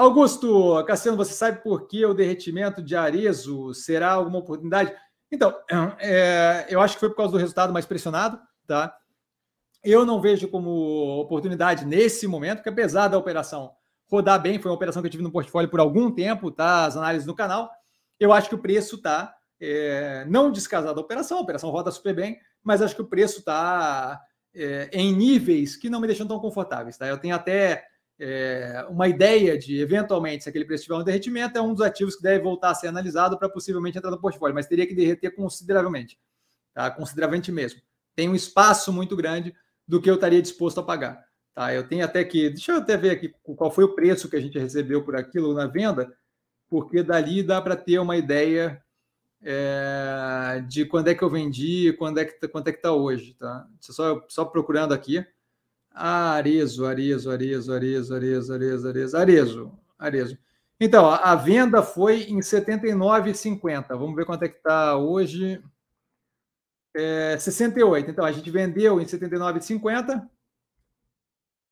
Augusto 0.00 0.82
Cassiano, 0.86 1.18
você 1.18 1.34
sabe 1.34 1.62
por 1.62 1.86
que 1.86 2.06
o 2.06 2.14
derretimento 2.14 2.82
de 2.82 2.96
Arezo 2.96 3.74
será 3.74 4.12
alguma 4.12 4.38
oportunidade? 4.38 4.94
Então, 5.30 5.54
é, 6.00 6.64
eu 6.70 6.80
acho 6.80 6.94
que 6.94 7.00
foi 7.00 7.10
por 7.10 7.16
causa 7.16 7.32
do 7.32 7.38
resultado 7.38 7.70
mais 7.70 7.84
pressionado, 7.84 8.40
tá? 8.66 8.96
Eu 9.84 10.06
não 10.06 10.18
vejo 10.18 10.48
como 10.48 10.70
oportunidade 11.20 11.84
nesse 11.84 12.26
momento, 12.26 12.56
porque 12.58 12.70
apesar 12.70 13.08
da 13.08 13.18
operação 13.18 13.72
rodar 14.10 14.40
bem, 14.40 14.58
foi 14.58 14.70
uma 14.70 14.76
operação 14.76 15.02
que 15.02 15.06
eu 15.06 15.10
tive 15.10 15.22
no 15.22 15.30
portfólio 15.30 15.68
por 15.68 15.80
algum 15.80 16.10
tempo, 16.10 16.50
tá? 16.50 16.86
As 16.86 16.96
análises 16.96 17.26
no 17.26 17.34
canal, 17.34 17.70
eu 18.18 18.32
acho 18.32 18.48
que 18.48 18.54
o 18.54 18.62
preço 18.62 19.02
tá 19.02 19.34
é, 19.60 20.24
não 20.30 20.50
descasado 20.50 20.94
da 20.94 21.00
operação, 21.02 21.36
a 21.36 21.42
operação 21.42 21.68
roda 21.68 21.90
super 21.90 22.14
bem, 22.14 22.40
mas 22.64 22.80
acho 22.80 22.96
que 22.96 23.02
o 23.02 23.08
preço 23.08 23.44
tá 23.44 24.18
é, 24.54 24.88
em 24.94 25.14
níveis 25.14 25.76
que 25.76 25.90
não 25.90 26.00
me 26.00 26.06
deixam 26.06 26.26
tão 26.26 26.40
confortáveis, 26.40 26.96
tá? 26.96 27.06
Eu 27.06 27.18
tenho 27.18 27.34
até 27.34 27.84
é, 28.22 28.86
uma 28.90 29.08
ideia 29.08 29.56
de, 29.56 29.80
eventualmente, 29.80 30.44
se 30.44 30.50
aquele 30.50 30.66
preço 30.66 30.84
tiver 30.84 30.96
um 30.96 31.02
derretimento, 31.02 31.56
é 31.56 31.62
um 31.62 31.72
dos 31.72 31.80
ativos 31.80 32.16
que 32.16 32.22
deve 32.22 32.44
voltar 32.44 32.70
a 32.70 32.74
ser 32.74 32.88
analisado 32.88 33.38
para 33.38 33.48
possivelmente 33.48 33.96
entrar 33.96 34.10
no 34.10 34.20
portfólio, 34.20 34.54
mas 34.54 34.66
teria 34.66 34.86
que 34.86 34.94
derreter 34.94 35.30
consideravelmente, 35.34 36.20
tá? 36.74 36.90
consideravelmente 36.90 37.50
mesmo. 37.50 37.80
Tem 38.14 38.28
um 38.28 38.34
espaço 38.34 38.92
muito 38.92 39.16
grande 39.16 39.54
do 39.88 40.02
que 40.02 40.10
eu 40.10 40.16
estaria 40.16 40.42
disposto 40.42 40.78
a 40.80 40.82
pagar. 40.82 41.24
Tá? 41.54 41.72
Eu 41.72 41.88
tenho 41.88 42.04
até 42.04 42.22
que, 42.22 42.50
deixa 42.50 42.72
eu 42.72 42.76
até 42.76 42.94
ver 42.94 43.10
aqui 43.10 43.32
qual 43.42 43.70
foi 43.70 43.84
o 43.84 43.94
preço 43.94 44.28
que 44.28 44.36
a 44.36 44.40
gente 44.40 44.58
recebeu 44.58 45.02
por 45.02 45.16
aquilo 45.16 45.54
na 45.54 45.66
venda, 45.66 46.14
porque 46.68 47.02
dali 47.02 47.42
dá 47.42 47.60
para 47.62 47.74
ter 47.74 47.98
uma 47.98 48.18
ideia 48.18 48.82
é, 49.42 50.62
de 50.68 50.84
quando 50.84 51.08
é 51.08 51.14
que 51.14 51.22
eu 51.22 51.30
vendi, 51.30 51.94
quando 51.94 52.18
é 52.18 52.26
que, 52.26 52.48
quanto 52.48 52.68
é 52.68 52.72
que 52.72 52.78
está 52.78 52.92
hoje. 52.92 53.34
Tá? 53.34 53.66
Só, 53.80 54.22
só 54.28 54.44
procurando 54.44 54.92
aqui. 54.92 55.24
Arezo, 55.92 56.86
Arezo, 56.86 57.30
Arezo, 57.30 57.72
Arezo, 57.72 58.14
Arezo, 58.14 58.52
Arezo, 58.54 58.88
Arezo, 58.88 59.16
Arezo, 59.16 59.72
Arezo. 59.98 60.38
Então, 60.80 61.10
a 61.10 61.34
venda 61.34 61.82
foi 61.82 62.22
em 62.22 62.36
R$ 62.36 62.40
79,50. 62.40 63.88
Vamos 63.88 64.16
ver 64.16 64.24
quanto 64.24 64.44
é 64.44 64.48
que 64.48 64.56
está 64.56 64.96
hoje. 64.96 65.62
É, 66.96 67.36
68. 67.38 68.10
Então, 68.10 68.24
a 68.24 68.32
gente 68.32 68.50
vendeu 68.50 68.98
em 68.98 69.04
R$ 69.04 69.10
79,50. 69.10 70.26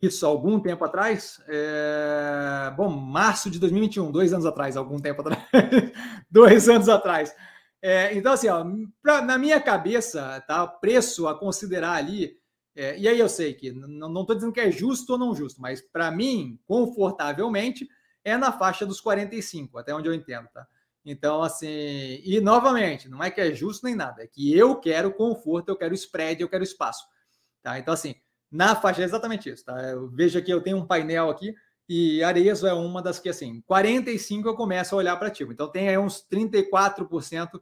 Isso 0.00 0.27
algum 0.27 0.60
tempo 0.60 0.84
atrás. 0.84 1.42
É... 1.48 2.72
Bom, 2.77 2.88
março 2.91 3.50
de 3.50 3.58
2021, 3.58 4.12
dois 4.12 4.32
anos 4.32 4.47
atrás, 4.47 4.77
algum 4.77 4.98
tempo 4.98 5.22
atrás. 5.22 5.42
dois 6.30 6.69
anos 6.69 6.88
atrás. 6.88 7.34
É, 7.80 8.14
então, 8.14 8.32
assim, 8.32 8.48
ó, 8.48 8.64
pra, 9.03 9.22
na 9.22 9.38
minha 9.38 9.60
cabeça, 9.60 10.42
tá, 10.47 10.66
preço 10.66 11.27
a 11.27 11.38
considerar 11.38 11.92
ali 11.92 12.36
é, 12.79 12.97
e 12.97 13.09
aí 13.09 13.19
eu 13.19 13.29
sei 13.29 13.55
que 13.55 13.73
não 13.73 14.21
estou 14.21 14.37
dizendo 14.37 14.53
que 14.53 14.61
é 14.61 14.71
justo 14.71 15.15
ou 15.15 15.19
não 15.19 15.34
justo, 15.34 15.61
mas 15.61 15.81
para 15.81 16.12
mim, 16.12 16.61
confortavelmente, 16.65 17.89
é 18.23 18.37
na 18.37 18.53
faixa 18.53 18.87
dos 18.87 19.01
45, 19.01 19.79
até 19.79 19.93
onde 19.93 20.09
eu 20.09 20.15
entendo, 20.15 20.47
tá? 20.55 20.65
Então, 21.05 21.43
assim, 21.43 21.67
e 21.67 22.41
novamente, 22.41 23.09
não 23.09 23.21
é 23.21 23.33
que 23.33 23.41
é 23.41 23.53
justo 23.53 23.84
nem 23.84 23.97
nada, 23.97 24.23
é 24.23 24.29
que 24.29 24.56
eu 24.56 24.77
quero 24.77 25.12
conforto, 25.12 25.71
eu 25.71 25.77
quero 25.77 25.93
spread, 25.93 26.41
eu 26.41 26.49
quero 26.49 26.62
espaço, 26.62 27.05
tá? 27.65 27.81
Então, 27.81 27.93
assim, 27.93 28.15
na 28.49 28.77
faixa 28.77 29.03
é 29.03 29.05
exatamente 29.06 29.51
isso, 29.51 29.65
tá? 29.65 29.77
Eu 29.83 30.09
vejo 30.09 30.39
aqui, 30.39 30.53
eu 30.53 30.62
tenho 30.62 30.77
um 30.77 30.87
painel 30.87 31.31
aqui 31.31 31.56
e 31.89 32.23
Arezo 32.23 32.65
é 32.65 32.73
uma 32.73 33.03
das 33.03 33.19
que, 33.19 33.29
assim, 33.29 33.61
45 33.62 34.47
eu 34.47 34.55
começo 34.55 34.95
a 34.95 34.99
olhar 34.99 35.17
para 35.17 35.27
ativo. 35.27 35.51
Então, 35.51 35.67
tem 35.67 35.89
aí 35.89 35.99
uns 35.99 36.25
34% 36.31 37.61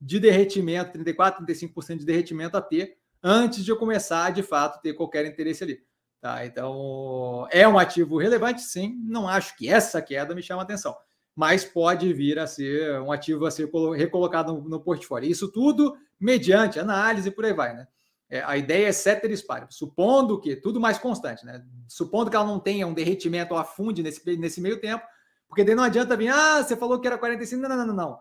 de 0.00 0.18
derretimento, 0.18 0.92
34, 0.92 1.44
35% 1.44 1.98
de 1.98 2.06
derretimento 2.06 2.56
a 2.56 2.62
ter 2.62 2.96
antes 3.24 3.64
de 3.64 3.70
eu 3.70 3.76
começar, 3.78 4.30
de 4.30 4.42
fato, 4.42 4.82
ter 4.82 4.92
qualquer 4.92 5.24
interesse 5.24 5.64
ali. 5.64 5.82
Tá? 6.20 6.44
Então, 6.44 7.48
é 7.50 7.66
um 7.66 7.78
ativo 7.78 8.18
relevante, 8.18 8.60
sim. 8.60 8.98
Não 9.02 9.26
acho 9.26 9.56
que 9.56 9.68
essa 9.68 10.02
queda 10.02 10.34
me 10.34 10.42
chama 10.42 10.62
atenção, 10.62 10.94
mas 11.34 11.64
pode 11.64 12.12
vir 12.12 12.38
a 12.38 12.46
ser 12.46 13.00
um 13.00 13.10
ativo 13.10 13.46
a 13.46 13.50
ser 13.50 13.70
recolocado 13.96 14.52
no, 14.52 14.68
no 14.68 14.80
portfólio. 14.80 15.30
Isso 15.30 15.50
tudo 15.50 15.96
mediante 16.20 16.78
análise 16.78 17.28
e 17.28 17.32
por 17.32 17.46
aí 17.46 17.54
vai, 17.54 17.74
né? 17.74 17.88
É, 18.28 18.42
a 18.42 18.56
ideia 18.56 18.88
é 18.88 18.92
ceteris 18.92 19.42
paribus, 19.42 19.76
supondo 19.76 20.40
que 20.40 20.56
tudo 20.56 20.80
mais 20.80 20.98
constante, 20.98 21.44
né? 21.44 21.62
Supondo 21.86 22.30
que 22.30 22.36
ela 22.36 22.46
não 22.46 22.58
tenha 22.58 22.86
um 22.86 22.94
derretimento 22.94 23.52
ou 23.52 23.60
afunde 23.60 24.02
nesse, 24.02 24.36
nesse 24.36 24.60
meio 24.60 24.80
tempo, 24.80 25.04
porque 25.46 25.62
daí 25.62 25.74
não 25.74 25.84
adianta 25.84 26.16
vir, 26.16 26.28
ah, 26.28 26.62
você 26.62 26.74
falou 26.74 26.98
que 26.98 27.06
era 27.06 27.18
45, 27.18 27.62
não, 27.62 27.76
não, 27.76 27.86
não, 27.86 27.94
não 27.94 28.18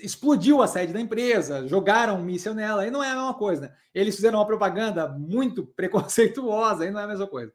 explodiu 0.00 0.60
a 0.60 0.66
sede 0.66 0.92
da 0.92 1.00
empresa, 1.00 1.66
jogaram 1.68 2.16
um 2.16 2.22
míssil 2.22 2.54
nela, 2.54 2.82
aí 2.82 2.90
não 2.90 3.02
é 3.02 3.10
a 3.10 3.14
mesma 3.14 3.34
coisa, 3.34 3.62
né? 3.62 3.72
Eles 3.94 4.16
fizeram 4.16 4.38
uma 4.38 4.46
propaganda 4.46 5.08
muito 5.08 5.64
preconceituosa, 5.76 6.84
aí 6.84 6.90
não 6.90 7.00
é 7.00 7.04
a 7.04 7.08
mesma 7.08 7.26
coisa. 7.26 7.52